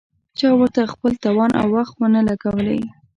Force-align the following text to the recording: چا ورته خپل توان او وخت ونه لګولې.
چا 0.37 0.49
ورته 0.59 0.81
خپل 0.93 1.11
توان 1.23 1.51
او 1.61 1.67
وخت 1.75 1.93
ونه 1.97 2.21
لګولې. 2.29 2.79